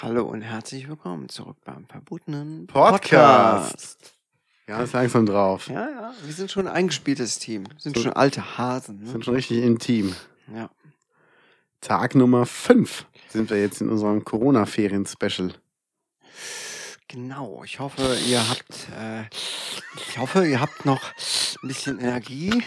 [0.00, 4.15] Hallo und herzlich willkommen zurück beim verbotenen Podcast.
[4.68, 5.68] Ja, ist langsam drauf.
[5.68, 7.66] Ja, ja, wir sind schon ein eingespieltes Team.
[7.68, 9.04] Wir sind schon alte Hasen.
[9.04, 9.10] Ne?
[9.10, 10.14] Sind schon richtig intim.
[10.52, 10.70] Ja.
[11.80, 15.52] Tag Nummer 5 sind wir jetzt in unserem Corona-Ferien-Special.
[17.06, 17.62] Genau.
[17.64, 19.22] Ich hoffe, ihr habt, äh,
[20.08, 21.12] ich hoffe, ihr habt noch
[21.62, 22.64] ein bisschen Energie.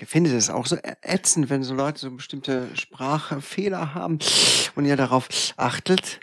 [0.00, 4.18] Ich finde das auch so ätzend, wenn so Leute so bestimmte Sprachfehler haben
[4.76, 6.20] und ihr darauf achtet.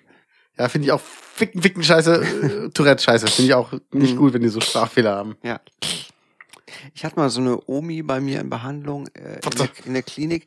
[0.57, 3.27] Ja, finde ich auch ficken, ficken Scheiße, äh, Tourette-Scheiße.
[3.27, 4.17] Finde ich auch nicht Mhm.
[4.17, 5.35] gut, wenn die so Sprachfehler haben.
[5.43, 5.59] Ja.
[6.93, 10.03] Ich hatte mal so eine Omi bei mir in Behandlung äh, in, der, in der
[10.03, 10.45] Klinik.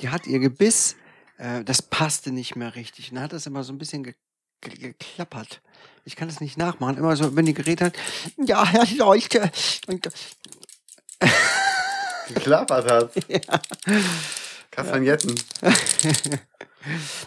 [0.00, 0.96] Die hat ihr Gebiss,
[1.38, 3.10] äh, das passte nicht mehr richtig.
[3.10, 4.14] Und dann hat das immer so ein bisschen ge
[4.60, 5.60] ge geklappert.
[6.04, 6.96] Ich kann das nicht nachmachen.
[6.98, 7.96] Immer so, wenn die geredet hat,
[8.44, 9.50] ja, Herr Leuchte.
[9.86, 10.08] Und,
[12.28, 13.10] Geklappert hat.
[13.28, 13.40] ja.
[14.70, 15.34] Kastagnetten.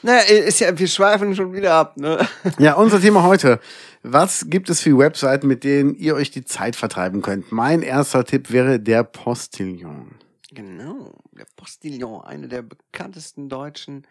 [0.02, 2.28] Naja, ist ja, wir schweifen schon wieder ab, ne?
[2.58, 3.60] Ja, unser Thema heute.
[4.04, 7.52] Was gibt es für Webseiten, mit denen ihr euch die Zeit vertreiben könnt?
[7.52, 10.16] Mein erster Tipp wäre der Postillon.
[10.52, 14.08] Genau, der Postillon, eine der bekanntesten deutschen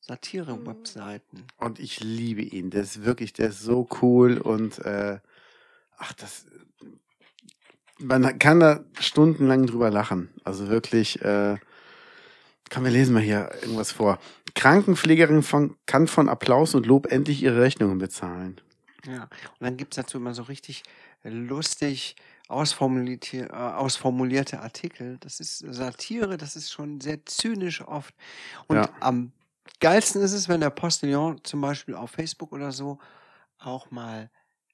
[0.00, 1.44] Satire-Webseiten.
[1.58, 2.70] Und ich liebe ihn.
[2.70, 5.18] Der ist wirklich, der ist so cool und äh,
[5.98, 6.46] ach, das.
[7.98, 10.30] Man kann da stundenlang drüber lachen.
[10.42, 11.58] Also wirklich, äh,
[12.70, 14.18] kann wir lesen mal hier irgendwas vor.
[14.54, 18.60] Krankenpflegerin von, kann von Applaus und Lob endlich ihre Rechnungen bezahlen.
[19.06, 20.82] Ja, und dann gibt es dazu immer so richtig
[21.22, 22.16] lustig
[22.48, 25.16] ausformulierte, äh, ausformulierte Artikel.
[25.20, 28.14] Das ist Satire, das ist schon sehr zynisch oft.
[28.66, 28.94] Und Ja.
[29.00, 29.32] am
[29.80, 32.98] geilsten ist es, wenn der Postillon zum Beispiel auf Facebook oder so
[33.58, 34.30] auch mal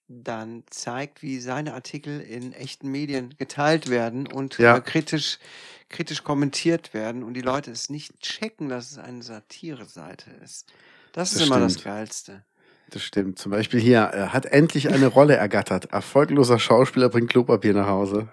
[0.08, 4.76] dann zeigt, wie seine Artikel in echten Medien geteilt werden und Ja.
[4.76, 5.38] äh, kritisch,
[5.88, 10.66] kritisch kommentiert werden und die Leute es nicht checken, dass es eine Satire-Seite ist.
[11.12, 11.84] Das, Das ist immer das stimmt.
[11.84, 12.42] Geilste.
[12.90, 13.38] Das stimmt.
[13.38, 15.86] Zum Beispiel hier, er hat endlich eine Rolle ergattert.
[15.86, 18.28] Erfolgloser Schauspieler bringt Klopapier nach Hause.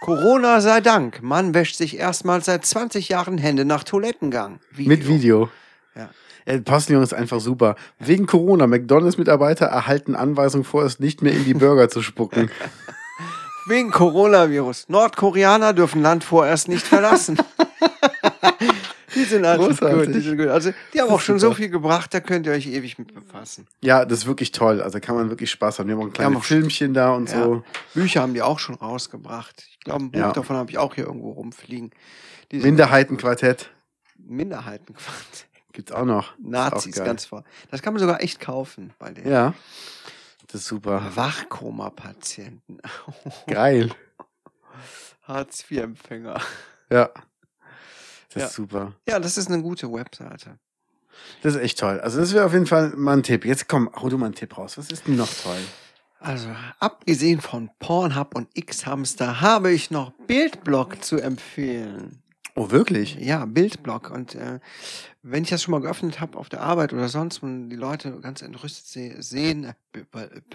[0.00, 1.22] Corona sei Dank.
[1.22, 4.60] Mann wäscht sich erstmals seit 20 Jahren Hände nach Toilettengang.
[4.76, 5.48] Mit Video.
[5.96, 6.10] Ja.
[6.44, 7.76] Äh, Postillon ist einfach super.
[7.98, 12.50] Wegen Corona, McDonalds-Mitarbeiter erhalten Anweisung vorerst nicht mehr in die Burger zu spucken.
[13.66, 14.88] Wegen Coronavirus.
[14.90, 17.38] Nordkoreaner dürfen Land vorerst nicht verlassen.
[19.14, 20.06] die sind einfach Großartig.
[20.06, 20.14] gut.
[20.14, 20.48] Die, sind gut.
[20.48, 21.56] Also, die haben auch schon so super.
[21.56, 23.66] viel gebracht, da könnt ihr euch ewig mit befassen.
[23.80, 24.82] Ja, das ist wirklich toll.
[24.82, 25.86] Also kann man wirklich Spaß haben.
[25.88, 27.42] Wir haben auch ein kleines Filmchen da und Ja.
[27.44, 27.62] so.
[27.94, 29.64] Bücher haben die auch schon rausgebracht.
[29.70, 30.32] Ich glaube, ein Buch Ja.
[30.32, 31.90] davon habe ich auch hier irgendwo rumfliegen.
[32.52, 33.70] Minderheitenquartett
[34.18, 34.94] Minderheiten.
[35.74, 36.32] Gibt's auch noch.
[36.38, 37.44] Nazis, auch ganz vor.
[37.70, 39.52] Das kann man sogar echt kaufen bei den Ja.
[40.48, 41.10] Das ist super.
[41.14, 42.78] Wachkoma-Patienten.
[43.46, 43.90] Geil.
[45.22, 46.40] Hartz-IV-Empfänger.
[46.90, 47.10] Ja.
[48.32, 48.46] Das Ja.
[48.46, 48.92] ist super.
[49.08, 50.58] Ja, das ist eine gute Webseite.
[51.42, 52.00] Das ist echt toll.
[52.00, 53.44] Also das wäre auf jeden Fall mal ein Tipp.
[53.44, 54.76] Jetzt komm, hau du mal einen Tipp raus.
[54.78, 55.60] Was ist denn noch toll?
[56.18, 56.48] Also,
[56.80, 62.22] abgesehen von Pornhub und X-Hamster habe ich noch Bildblog zu empfehlen.
[62.56, 63.16] Oh, wirklich?
[63.16, 64.10] Ja, Bildblog.
[64.12, 64.60] Und äh,
[65.22, 68.20] wenn ich das schon mal geöffnet habe auf der Arbeit oder sonst, und die Leute
[68.20, 70.04] ganz entrüstet se sehen, äh, b-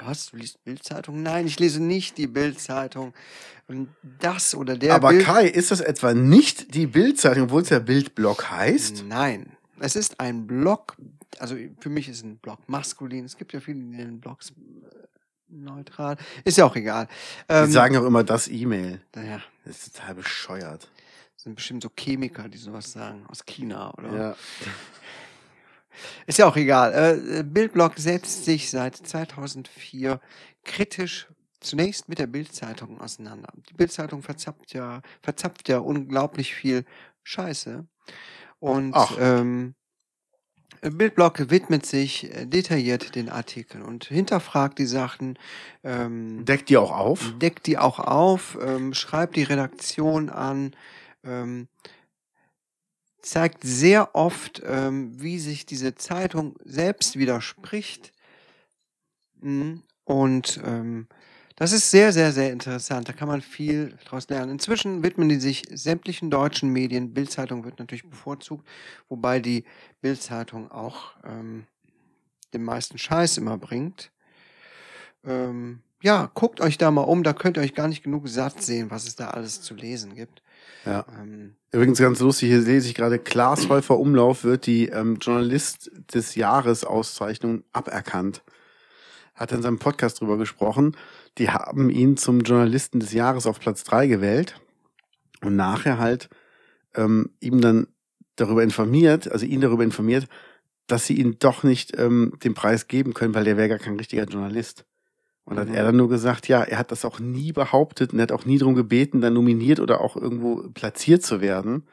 [0.01, 1.21] was, du liest Bildzeitung?
[1.23, 3.13] Nein, ich lese nicht die Bildzeitung.
[3.67, 3.89] Und
[4.19, 7.79] das oder der Aber Bild Kai, ist das etwa nicht die Bildzeitung, obwohl es ja
[7.79, 9.03] Bildblog heißt?
[9.05, 10.95] Nein, es ist ein Blog,
[11.37, 13.25] also für mich ist ein Blog maskulin.
[13.25, 14.53] Es gibt ja viele, die nennen Blogs äh,
[15.49, 16.15] neutral.
[16.45, 17.07] Ist ja auch egal.
[17.49, 19.01] Die Ähm, sagen auch immer das E-Mail.
[19.15, 20.89] naja, Das ist total bescheuert.
[21.39, 24.13] Sind bestimmt so Chemiker, die sowas sagen, aus China oder.
[24.13, 24.35] Ja.
[26.27, 26.93] Ist ja auch egal.
[26.93, 30.19] Äh, Bildblog setzt sich seit 2004
[30.63, 31.27] kritisch
[31.61, 33.49] zunächst mit der Bildzeitung auseinander.
[33.69, 36.85] Die Bildzeitung verzapft ja, verzapft ja unglaublich viel
[37.23, 37.85] Scheiße.
[38.59, 39.17] Und Ach.
[39.19, 39.75] ähm,
[40.81, 45.39] Bildblog widmet sich äh, detailliert den Artikeln und hinterfragt die Sachen,
[45.83, 47.33] ähm, Deckt die auch auf?
[47.39, 50.75] deckt die auch auf, ähm, schreibt die Redaktion an,
[51.23, 51.67] ähm,
[53.21, 58.11] zeigt sehr oft, ähm, wie sich diese Zeitung selbst widerspricht.
[59.41, 59.83] Mhm.
[60.05, 61.07] Und ähm,
[61.55, 63.09] das ist sehr, sehr, sehr interessant.
[63.09, 64.53] Da kann man viel daraus lernen.
[64.53, 67.13] Inzwischen widmen die sich sämtlichen deutschen Medien.
[67.13, 68.65] Bildzeitung wird natürlich bevorzugt,
[69.09, 69.65] wobei die
[69.99, 71.67] Bildzeitung auch ähm,
[72.53, 74.11] den meisten Scheiß immer bringt.
[75.25, 78.63] Ähm, ja, guckt euch da mal um, da könnt ihr euch gar nicht genug satt
[78.63, 80.41] sehen, was es da alles zu lesen gibt.
[80.85, 81.05] Ja.
[81.19, 85.91] Ähm, Übrigens ganz lustig, hier lese ich gerade, Klaas Häufer Umlauf wird die ähm, Journalist
[86.13, 88.43] des Jahres Auszeichnung aberkannt.
[89.35, 90.97] Hat in seinem Podcast drüber gesprochen.
[91.37, 94.59] Die haben ihn zum Journalisten des Jahres auf Platz drei gewählt
[95.41, 96.29] und nachher halt
[96.95, 97.87] ähm, ihm dann
[98.35, 100.27] darüber informiert, also ihn darüber informiert,
[100.87, 103.95] dass sie ihn doch nicht ähm, den Preis geben können, weil der wäre gar kein
[103.95, 104.85] richtiger Journalist.
[105.49, 105.71] Und dann Mhm.
[105.71, 108.31] hat er dann nur gesagt, ja, er hat das auch nie behauptet und er hat
[108.31, 111.83] auch nie darum gebeten, dann nominiert oder auch irgendwo platziert zu werden.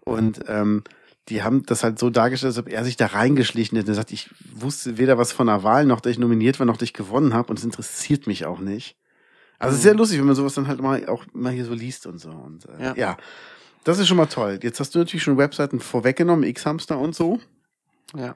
[0.00, 0.82] Und ähm,
[1.28, 3.92] die haben das halt so dargestellt, als ob er sich da reingeschlichen hätte.
[3.92, 6.76] Er sagt, ich wusste weder was von der Wahl, noch dass ich nominiert war, noch
[6.78, 8.96] dass ich gewonnen habe und es interessiert mich auch nicht.
[9.60, 9.88] Also es ist Mhm.
[9.88, 12.30] sehr lustig, wenn man sowas dann halt mal auch mal hier so liest und so.
[12.30, 12.94] Und äh, ja.
[12.96, 13.16] Ja.
[13.84, 14.58] das ist schon mal toll.
[14.62, 17.38] Jetzt hast du natürlich schon Webseiten vorweggenommen, X-Hamster und so.
[18.16, 18.34] ja.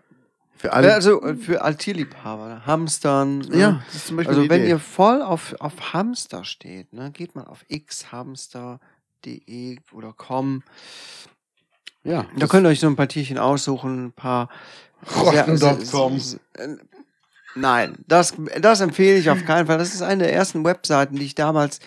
[0.56, 0.94] Für alle.
[0.94, 3.38] Also äh, für Altierliebhaber, Hamstern.
[3.40, 3.56] ne?
[3.58, 4.70] ja, das ist zum Beispiel Also wenn Idee.
[4.70, 10.62] ihr voll auf, auf Hamster steht, ne, geht mal auf xhamster.de oder com.
[12.02, 14.48] ja, Da könnt ihr euch so ein paar Tierchen aussuchen, ein paar.
[15.16, 16.20] Rotten.com.
[16.54, 16.68] äh,
[17.56, 19.78] Nein, das, das empfehle ich auf keinen Fall.
[19.78, 21.78] Das ist eine der ersten Webseiten, die ich damals,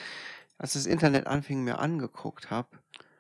[0.58, 2.68] als das Internet anfing, mir angeguckt habe.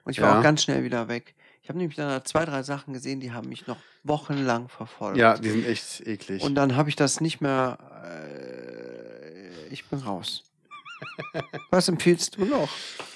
[0.06, 0.40] Und ich war Ja.
[0.40, 1.36] auch ganz schnell wieder weg.
[1.68, 3.76] Ich habe nämlich dann zwei, drei Sachen gesehen, die haben mich noch
[4.06, 5.18] wochenlang verfolgt.
[5.18, 6.42] ja, die sind echt eklig.
[6.42, 7.78] Und dann habe ich das nicht mehr.
[8.06, 10.46] Äh, ich bin raus.
[11.70, 12.70] Was empfiehlst du noch?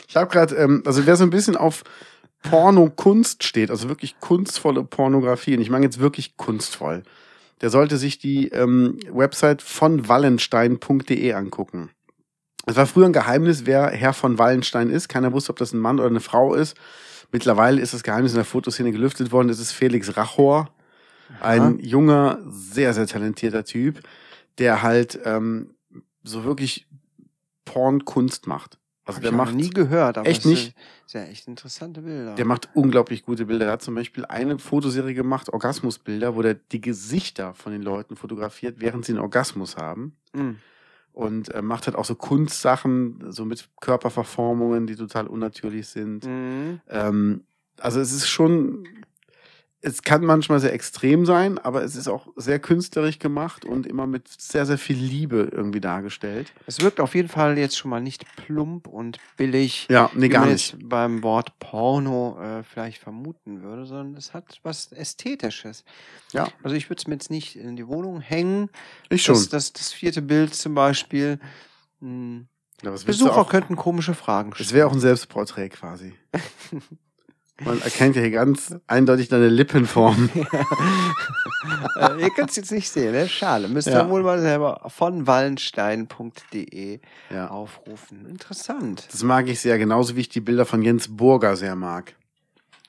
[0.06, 1.86] Ich habe gerade, ähm, also wer so ein bisschen auf
[2.42, 7.03] Porno-Kunst steht, also wirklich kunstvolle Pornografie, und ich meine jetzt wirklich kunstvoll,
[7.62, 11.89] der sollte sich die ähm, Website von wallenstein.de angucken.
[12.65, 15.07] Es war früher ein Geheimnis, wer Herr von Wallenstein ist.
[15.07, 16.75] Keiner wusste, ob das ein Mann oder eine Frau ist.
[17.31, 19.50] Mittlerweile ist das Geheimnis in der Fotoszene gelüftet worden.
[19.50, 20.74] Es ist Felix Rachor,
[21.39, 24.01] ein junger, sehr, sehr talentierter Typ,
[24.57, 25.74] der halt ähm,
[26.24, 26.88] so wirklich
[27.66, 28.78] Pornkunst macht.
[29.06, 30.75] Also Hab der ich noch macht nie gehört, aber Echt nicht?
[31.10, 32.36] Ja echt interessante Bilder.
[32.36, 33.66] Der macht unglaublich gute Bilder.
[33.66, 38.16] Er hat zum Beispiel eine Fotoserie gemacht, Orgasmusbilder, wo der die Gesichter von den Leuten
[38.16, 40.16] fotografiert, während sie einen Orgasmus haben.
[40.34, 40.51] Mm.
[41.13, 46.25] Und äh, macht halt auch so Kunstsachen, so mit Körperverformungen, die total unnatürlich sind.
[46.25, 46.80] Mhm.
[46.90, 47.44] Ähm,
[47.80, 48.88] also es ist schon,
[49.83, 54.06] es kann manchmal sehr extrem sein, aber es ist auch sehr künstlerisch gemacht und immer
[54.06, 56.54] mit sehr, sehr viel Liebe irgendwie dargestellt.
[56.68, 60.30] Es wirkt auf jeden Fall jetzt schon mal nicht plump und billig, Ja, nee, wie
[60.30, 60.78] gar man nicht.
[60.88, 65.84] beim Wort Porno äh, vielleicht vermuten würde, sondern es hat was Ästhetisches.
[66.31, 66.48] Ja.
[66.62, 68.69] Also ich würde es mir jetzt nicht in die Wohnung hängen.
[69.10, 69.36] Ich schon.
[69.36, 71.39] Das, das, das vierte Bild zum Beispiel.
[72.01, 72.48] Hm,
[72.84, 76.13] Ja, Besucher auch- könnten komische Fragen Es wäre auch ein Selbstporträt quasi.
[77.63, 80.30] Man erkennt ja hier ganz eindeutig deine Lippenform.
[81.96, 83.28] äh, ihr könnt es jetzt nicht sehen, ne?
[83.28, 83.68] Schade.
[83.68, 84.10] Müsst ihr Ja.
[84.10, 87.00] wohl mal selber von wallenstein.de
[87.30, 87.48] Ja.
[87.50, 88.25] aufrufen.
[88.28, 89.08] Interessant.
[89.12, 92.16] Das mag ich sehr, genauso wie ich die Bilder von Jens Burger sehr mag.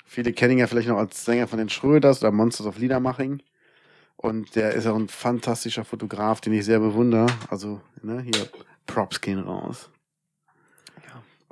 [0.06, 3.42] Viele kennen ihn ja vielleicht noch als Sänger von den Schröders oder Monsters of Liedermaching.
[4.16, 7.26] Und der ist auch ein fantastischer Fotograf, den ich sehr bewundere.
[7.48, 8.48] Also, ne, hier,
[8.86, 9.90] Props gehen raus.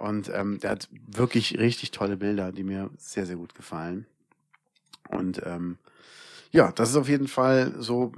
[0.00, 4.06] Und ähm, der hat wirklich richtig tolle Bilder, die mir sehr, sehr gut gefallen.
[5.10, 5.76] Und ähm,
[6.52, 8.12] ja, das ist auf jeden Fall so,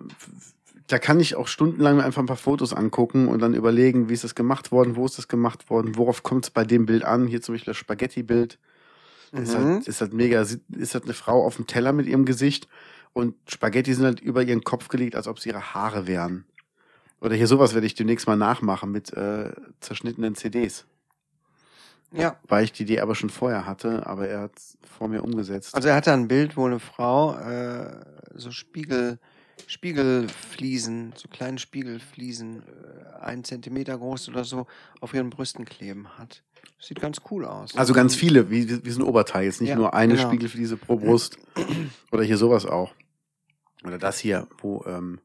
[0.86, 4.22] da kann ich auch stundenlang einfach ein paar Fotos angucken und dann überlegen, wie ist
[4.22, 7.26] das gemacht worden, wo ist das gemacht worden, worauf kommt es bei dem Bild an.
[7.26, 8.58] Hier zum Beispiel das Spaghetti-Bild.
[9.32, 9.74] Ist, Mhm.
[9.74, 12.68] halt, ist halt mega, ist halt eine Frau auf dem Teller mit ihrem Gesicht
[13.12, 16.44] und Spaghetti sind halt über ihren Kopf gelegt, als ob es ihre Haare wären.
[17.20, 20.84] Oder hier sowas werde ich demnächst mal nachmachen mit äh, zerschnittenen CDs.
[22.12, 22.36] Ja.
[22.46, 25.74] Weil ich die Idee aber schon vorher hatte, aber er hat es vor mir umgesetzt.
[25.74, 28.04] Also er hatte ein Bild, wo eine Frau äh,
[28.34, 29.18] so Spiegel,
[29.66, 34.66] Spiegelfliesen, so kleine Spiegelfliesen, äh, einen Zentimeter groß oder so,
[35.00, 36.42] auf ihren Brüsten kleben hat.
[36.78, 37.76] Sieht ganz cool aus.
[37.76, 39.44] Also ganz viele, wie, wie so ein Oberteil.
[39.44, 40.28] Jetzt nicht Ja, nur eine genau.
[40.28, 41.38] Spiegelfliese pro Brust.
[42.12, 42.92] Oder hier sowas auch.
[43.84, 45.20] Oder das hier, wo ähm,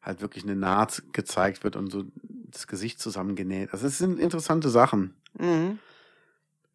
[0.00, 2.04] halt wirklich eine Naht gezeigt wird und so
[2.50, 3.72] das Gesicht zusammengenäht.
[3.72, 5.14] Also es sind interessante Sachen.
[5.38, 5.78] Mhm.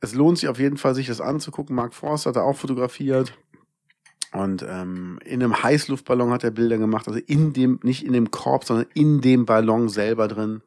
[0.04, 1.78] Es lohnt sich auf jeden Fall, sich das anzugucken.
[1.78, 3.38] Mark Forster hat er auch fotografiert.
[4.34, 7.08] Und ähm, in einem Heißluftballon hat er Bilder gemacht.
[7.08, 10.62] Also in dem, nicht in dem Korb, sondern in dem Ballon selber drin.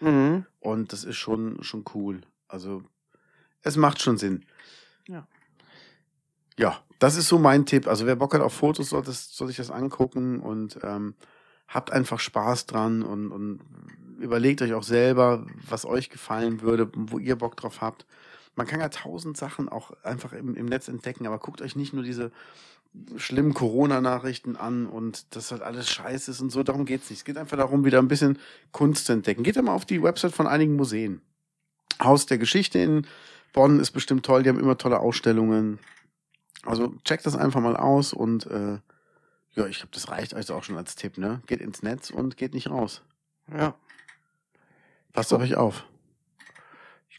[0.00, 0.44] Mhm.
[0.58, 2.22] Und das ist schon, schon cool.
[2.48, 2.82] Also,
[3.62, 4.44] es macht schon Sinn.
[5.06, 5.28] Ja.
[6.58, 7.86] Ja, das ist so mein Tipp.
[7.86, 11.14] Also, wer Bock hat auf Fotos, soll, das, soll sich das angucken und ähm,
[11.68, 13.60] habt einfach Spaß dran und, und
[14.18, 18.04] überlegt euch auch selber, was euch gefallen würde, wo ihr Bock drauf habt.
[18.56, 21.92] Man kann ja tausend Sachen auch einfach im, im Netz entdecken, aber guckt euch nicht
[21.92, 22.32] nur diese
[23.16, 26.62] schlimmen Corona-Nachrichten an und das halt alles scheiße ist und so.
[26.62, 27.20] Darum geht's nicht.
[27.20, 28.38] Es geht einfach darum, wieder ein bisschen
[28.72, 29.42] Kunst zu entdecken.
[29.42, 31.20] Geht mal auf die Website von einigen Museen.
[32.02, 33.06] Haus der Geschichte in
[33.52, 34.42] Bonn ist bestimmt toll.
[34.42, 35.78] Die haben immer tolle Ausstellungen.
[36.64, 38.78] Also checkt das einfach mal aus und äh,
[39.54, 41.42] ja, ich glaube, das reicht also auch schon als Tipp, ne?
[41.46, 43.02] Geht ins Netz und geht nicht raus.
[43.52, 43.74] Ja.
[45.12, 45.84] Passt auf euch auf.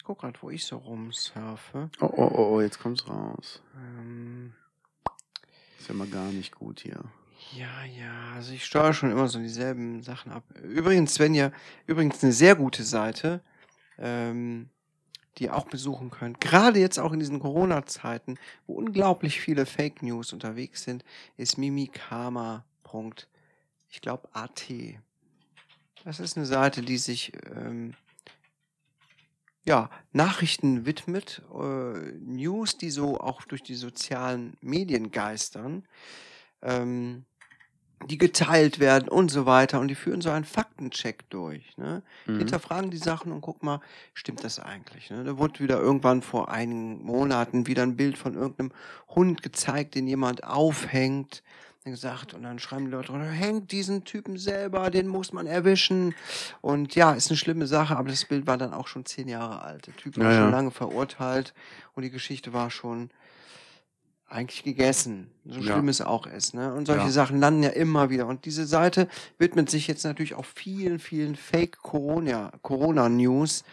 [0.02, 1.88] Ich gucke gerade, wo ich so rumsurfe.
[2.00, 3.62] Oh, oh, oh, oh, jetzt kommt's raus.
[3.76, 4.52] Ähm,
[5.78, 7.04] Ist ja mal gar nicht gut hier.
[7.52, 10.42] ja, ja, also ich steuere schon immer so dieselben Sachen ab.
[10.60, 11.52] Übrigens, Svenja,
[11.86, 13.42] übrigens eine sehr gute Seite,
[13.96, 14.70] ähm,
[15.38, 16.40] die ihr auch besuchen könnt.
[16.40, 21.04] Gerade jetzt auch in diesen Corona-Zeiten, wo unglaublich viele Fake News unterwegs sind,
[21.36, 22.64] ist mimikama.
[23.88, 24.66] Ich glaube AT.
[26.02, 27.94] Das ist eine Seite, die sich ähm,
[29.64, 35.84] ja, Nachrichten widmet, äh, News, die so auch durch die sozialen Medien geistern,
[36.62, 37.24] ähm,
[38.08, 39.78] die geteilt werden und so weiter.
[39.78, 41.76] Und die führen so einen Faktencheck durch.
[41.76, 42.02] Ne?
[42.26, 42.38] Die Mhm.
[42.38, 43.80] Hinterfragen die Sachen und guck mal,
[44.14, 45.10] stimmt das eigentlich?
[45.10, 45.22] Ne?
[45.22, 48.72] Da wurde wieder irgendwann vor einigen Monaten wieder ein Bild von irgendeinem
[49.10, 51.44] Hund gezeigt, den jemand aufhängt.
[51.84, 56.14] Dann gesagt, und dann schreiben die Leute, hängt diesen Typen selber, den muss man erwischen.
[56.60, 59.62] Und ja, ist eine schlimme Sache, aber das Bild war dann auch schon zehn Jahre
[59.62, 59.88] alt.
[59.88, 60.50] Der Typ war Ja, schon ja.
[60.50, 61.54] lange verurteilt
[61.94, 63.10] und die Geschichte war schon
[64.28, 65.30] eigentlich gegessen.
[65.44, 65.72] So Ja.
[65.74, 66.54] schlimm es auch ist.
[66.54, 66.72] Ne?
[66.72, 67.10] Und solche Ja.
[67.10, 68.26] Sachen landen ja immer wieder.
[68.28, 69.08] Und diese Seite
[69.38, 73.64] widmet sich jetzt natürlich auch vielen, vielen Fake-Corona- Corona-News.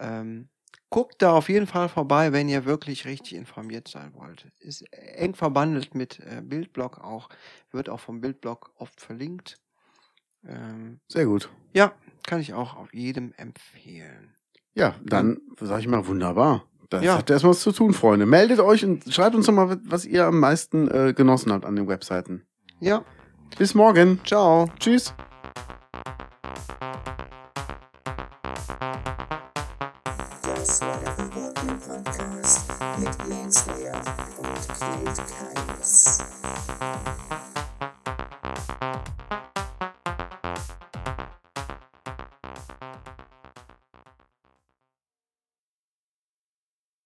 [0.00, 0.48] ähm,
[0.90, 4.46] guckt da auf jeden Fall vorbei, wenn ihr wirklich richtig informiert sein wollt.
[4.58, 7.28] Ist eng verbandelt mit äh, Bildblog auch,
[7.70, 9.56] wird auch vom Bildblog oft verlinkt.
[10.46, 11.48] Ähm, Sehr gut.
[11.74, 11.92] ja,
[12.26, 14.34] kann ich auch auf jedem empfehlen.
[14.74, 16.64] Ja, dann sage ich mal wunderbar.
[16.90, 17.18] Das Ja.
[17.18, 18.24] hat erstmal was zu tun, Freunde.
[18.24, 21.76] Meldet euch und schreibt uns doch mal, was ihr am meisten äh, genossen habt an
[21.76, 22.46] den Webseiten.
[22.80, 23.04] Ja,
[23.58, 24.20] Bis morgen.
[24.24, 24.70] ciao.
[24.78, 25.12] Tschüss.